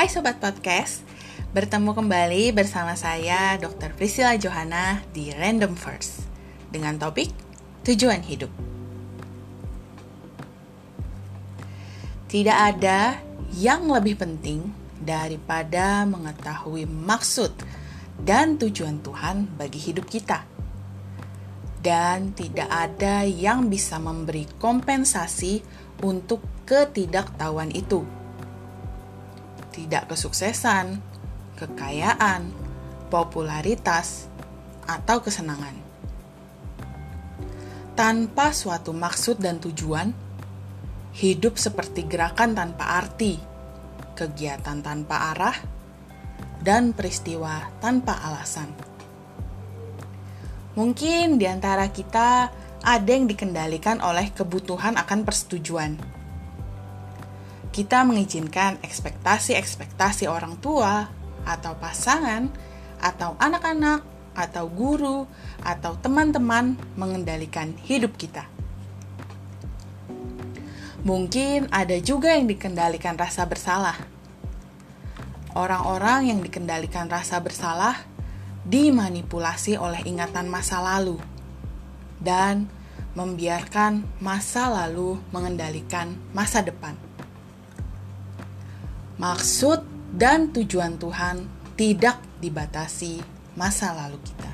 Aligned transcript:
Hai 0.00 0.08
Sobat 0.08 0.40
Podcast, 0.40 1.04
bertemu 1.52 1.92
kembali 1.92 2.56
bersama 2.56 2.96
saya 2.96 3.60
Dr. 3.60 3.92
Priscilla 3.92 4.32
Johanna 4.32 5.04
di 5.12 5.28
Random 5.28 5.76
First 5.76 6.24
dengan 6.72 6.96
topik 6.96 7.28
Tujuan 7.84 8.24
Hidup. 8.24 8.48
Tidak 12.32 12.56
ada 12.56 13.20
yang 13.52 13.92
lebih 13.92 14.16
penting 14.16 14.72
daripada 15.04 16.08
mengetahui 16.08 16.88
maksud 16.88 17.52
dan 18.24 18.56
tujuan 18.56 19.04
Tuhan 19.04 19.52
bagi 19.60 19.84
hidup 19.84 20.08
kita. 20.08 20.48
Dan 21.76 22.32
tidak 22.32 22.72
ada 22.72 23.28
yang 23.28 23.68
bisa 23.68 24.00
memberi 24.00 24.48
kompensasi 24.56 25.60
untuk 26.00 26.40
ketidaktahuan 26.64 27.68
itu 27.76 28.19
tidak 29.80 30.12
kesuksesan, 30.12 31.00
kekayaan, 31.56 32.52
popularitas, 33.08 34.28
atau 34.84 35.24
kesenangan. 35.24 35.72
Tanpa 37.96 38.52
suatu 38.52 38.92
maksud 38.92 39.40
dan 39.40 39.56
tujuan, 39.56 40.12
hidup 41.16 41.56
seperti 41.56 42.04
gerakan 42.04 42.52
tanpa 42.52 43.00
arti, 43.00 43.40
kegiatan 44.12 44.84
tanpa 44.84 45.32
arah, 45.32 45.56
dan 46.60 46.92
peristiwa 46.92 47.72
tanpa 47.80 48.20
alasan. 48.20 48.68
Mungkin 50.76 51.40
di 51.40 51.48
antara 51.48 51.88
kita 51.88 52.52
ada 52.80 53.10
yang 53.10 53.24
dikendalikan 53.28 54.00
oleh 54.00 54.32
kebutuhan 54.32 54.96
akan 54.96 55.24
persetujuan 55.24 56.19
kita 57.80 58.04
mengizinkan 58.04 58.76
ekspektasi-ekspektasi 58.84 60.28
orang 60.28 60.60
tua 60.60 61.08
atau 61.48 61.72
pasangan 61.80 62.52
atau 63.00 63.40
anak-anak 63.40 64.04
atau 64.36 64.68
guru 64.68 65.24
atau 65.64 65.96
teman-teman 65.96 66.76
mengendalikan 67.00 67.72
hidup 67.80 68.20
kita. 68.20 68.44
Mungkin 71.08 71.72
ada 71.72 71.96
juga 72.04 72.36
yang 72.36 72.52
dikendalikan 72.52 73.16
rasa 73.16 73.48
bersalah. 73.48 73.96
Orang-orang 75.56 76.36
yang 76.36 76.44
dikendalikan 76.44 77.08
rasa 77.08 77.40
bersalah 77.40 77.96
dimanipulasi 78.68 79.80
oleh 79.80 80.04
ingatan 80.04 80.52
masa 80.52 80.84
lalu 80.84 81.16
dan 82.20 82.68
membiarkan 83.16 84.04
masa 84.20 84.68
lalu 84.68 85.16
mengendalikan 85.32 86.12
masa 86.36 86.60
depan. 86.60 87.08
Maksud 89.20 89.84
dan 90.16 90.48
tujuan 90.48 90.96
Tuhan 90.96 91.44
tidak 91.76 92.24
dibatasi 92.40 93.20
masa 93.52 93.92
lalu 93.92 94.16
kita. 94.24 94.52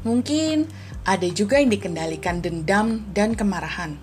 Mungkin 0.00 0.64
ada 1.04 1.28
juga 1.28 1.60
yang 1.60 1.68
dikendalikan 1.68 2.40
dendam 2.40 3.04
dan 3.12 3.36
kemarahan. 3.36 4.00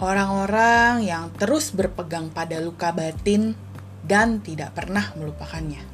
Orang-orang 0.00 1.04
yang 1.04 1.28
terus 1.36 1.68
berpegang 1.68 2.32
pada 2.32 2.56
luka 2.56 2.96
batin 2.96 3.52
dan 4.08 4.40
tidak 4.40 4.72
pernah 4.72 5.12
melupakannya. 5.20 5.84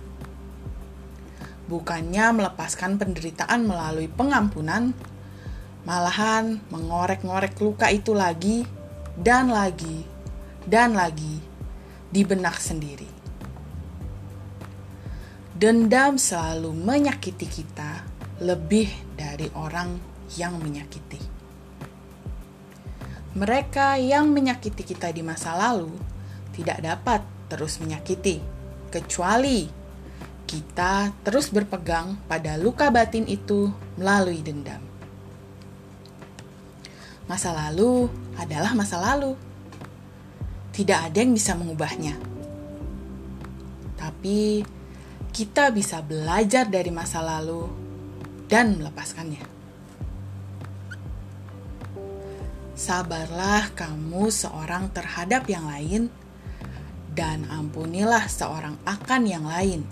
Bukannya 1.66 2.26
melepaskan 2.30 2.94
penderitaan 2.94 3.66
melalui 3.66 4.06
pengampunan, 4.06 4.94
malahan 5.82 6.62
mengorek-ngorek 6.70 7.58
luka 7.58 7.90
itu 7.90 8.14
lagi 8.14 8.81
dan 9.18 9.52
lagi 9.52 10.04
dan 10.64 10.96
lagi 10.96 11.40
di 12.12 12.22
benak 12.24 12.56
sendiri. 12.60 13.08
Dendam 15.52 16.18
selalu 16.18 16.74
menyakiti 16.74 17.46
kita 17.46 18.02
lebih 18.42 18.90
dari 19.14 19.46
orang 19.54 19.94
yang 20.34 20.58
menyakiti. 20.58 21.20
Mereka 23.32 23.96
yang 23.96 24.28
menyakiti 24.28 24.84
kita 24.84 25.08
di 25.08 25.24
masa 25.24 25.56
lalu 25.56 25.88
tidak 26.52 26.84
dapat 26.84 27.20
terus 27.48 27.80
menyakiti, 27.80 28.42
kecuali 28.92 29.64
kita 30.44 31.16
terus 31.24 31.48
berpegang 31.48 32.20
pada 32.28 32.60
luka 32.60 32.92
batin 32.92 33.24
itu 33.24 33.72
melalui 33.96 34.44
dendam. 34.44 34.91
Masa 37.30 37.54
lalu 37.54 38.10
adalah 38.38 38.74
masa 38.74 38.98
lalu. 38.98 39.38
Tidak 40.72 40.98
ada 41.10 41.18
yang 41.20 41.36
bisa 41.36 41.52
mengubahnya. 41.54 42.16
Tapi 43.98 44.64
kita 45.30 45.70
bisa 45.70 46.02
belajar 46.02 46.66
dari 46.68 46.90
masa 46.90 47.22
lalu 47.22 47.68
dan 48.48 48.76
melepaskannya. 48.80 49.44
Sabarlah 52.72 53.70
kamu 53.78 54.32
seorang 54.32 54.90
terhadap 54.90 55.46
yang 55.46 55.70
lain, 55.70 56.10
dan 57.12 57.44
ampunilah 57.52 58.24
seorang 58.26 58.80
akan 58.88 59.22
yang 59.28 59.44
lain 59.44 59.84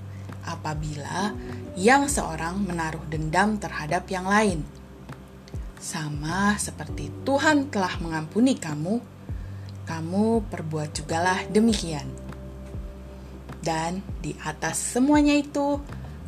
apabila 0.48 1.36
yang 1.76 2.08
seorang 2.08 2.64
menaruh 2.64 3.04
dendam 3.12 3.60
terhadap 3.60 4.08
yang 4.08 4.24
lain 4.24 4.64
sama 5.80 6.60
seperti 6.60 7.08
Tuhan 7.24 7.72
telah 7.72 7.96
mengampuni 8.04 8.52
kamu, 8.52 9.00
kamu 9.88 10.44
perbuat 10.52 10.92
jugalah 10.92 11.48
demikian. 11.48 12.04
Dan 13.64 14.04
di 14.20 14.36
atas 14.44 14.76
semuanya 14.76 15.32
itu, 15.32 15.80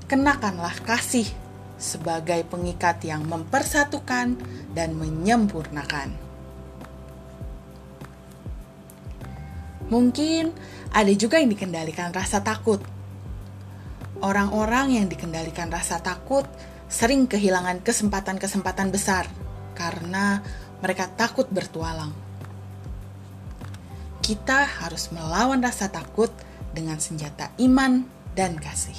kenakanlah 0.09 0.73
kasih 0.81 1.29
sebagai 1.77 2.49
pengikat 2.49 3.05
yang 3.05 3.29
mempersatukan 3.29 4.41
dan 4.73 4.97
menyempurnakan. 4.97 6.17
Mungkin 9.93 10.49
ada 10.97 11.13
juga 11.13 11.37
yang 11.37 11.53
dikendalikan 11.53 12.09
rasa 12.17 12.41
takut. 12.41 12.81
Orang-orang 14.25 14.97
yang 14.97 15.07
dikendalikan 15.13 15.69
rasa 15.69 16.01
takut 16.01 16.49
sering 16.89 17.29
kehilangan 17.29 17.85
kesempatan-kesempatan 17.85 18.89
besar 18.89 19.29
karena 19.73 20.41
mereka 20.83 21.09
takut 21.13 21.47
bertualang. 21.49 22.13
Kita 24.23 24.67
harus 24.83 25.11
melawan 25.11 25.59
rasa 25.63 25.91
takut 25.91 26.31
dengan 26.71 26.99
senjata 27.03 27.51
iman 27.59 28.07
dan 28.39 28.57
kasih. 28.57 28.97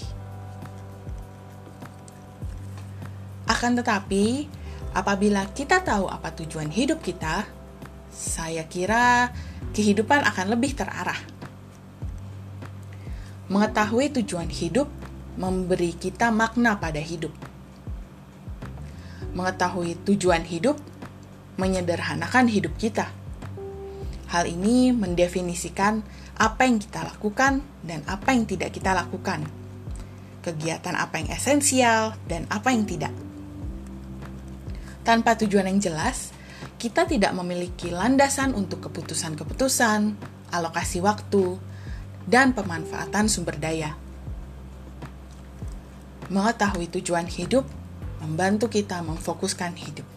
Akan 3.48 3.76
tetapi, 3.76 4.48
apabila 4.96 5.48
kita 5.52 5.80
tahu 5.84 6.12
apa 6.12 6.32
tujuan 6.44 6.68
hidup 6.72 7.00
kita, 7.00 7.48
saya 8.12 8.68
kira 8.68 9.32
kehidupan 9.72 10.22
akan 10.24 10.54
lebih 10.54 10.76
terarah. 10.76 11.20
Mengetahui 13.48 14.12
tujuan 14.22 14.48
hidup 14.48 14.88
memberi 15.36 15.92
kita 15.98 16.30
makna 16.30 16.78
pada 16.78 17.02
hidup 17.02 17.34
mengetahui 19.34 19.98
tujuan 20.06 20.46
hidup, 20.46 20.78
menyederhanakan 21.58 22.50
hidup 22.50 22.74
kita. 22.78 23.10
Hal 24.30 24.50
ini 24.50 24.90
mendefinisikan 24.90 26.02
apa 26.38 26.66
yang 26.66 26.82
kita 26.82 27.06
lakukan 27.06 27.62
dan 27.86 28.02
apa 28.10 28.34
yang 28.34 28.50
tidak 28.50 28.74
kita 28.74 28.98
lakukan, 28.98 29.46
kegiatan 30.42 30.98
apa 30.98 31.22
yang 31.22 31.30
esensial 31.30 32.18
dan 32.26 32.50
apa 32.50 32.74
yang 32.74 32.90
tidak. 32.90 33.14
Tanpa 35.06 35.38
tujuan 35.38 35.70
yang 35.70 35.84
jelas, 35.84 36.34
kita 36.80 37.06
tidak 37.06 37.36
memiliki 37.38 37.92
landasan 37.94 38.58
untuk 38.58 38.90
keputusan-keputusan, 38.90 40.18
alokasi 40.50 41.04
waktu, 41.04 41.60
dan 42.26 42.56
pemanfaatan 42.56 43.28
sumber 43.28 43.60
daya. 43.60 44.00
Mengetahui 46.32 46.88
tujuan 46.90 47.28
hidup 47.28 47.68
membantu 48.24 48.72
kita 48.72 49.04
memfokuskan 49.04 49.76
hidup. 49.76 50.08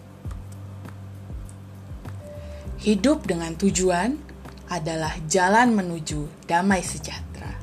Hidup 2.78 3.26
dengan 3.26 3.58
tujuan 3.58 4.14
adalah 4.70 5.18
jalan 5.26 5.74
menuju 5.74 6.46
damai 6.46 6.86
sejahtera. 6.86 7.58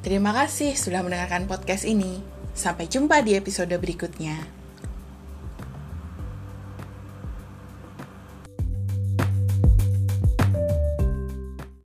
Terima 0.00 0.32
kasih 0.32 0.72
sudah 0.80 1.04
mendengarkan 1.04 1.44
podcast 1.44 1.84
ini. 1.84 2.24
Sampai 2.56 2.88
jumpa 2.88 3.20
di 3.20 3.36
episode 3.36 3.72
berikutnya. 3.76 4.59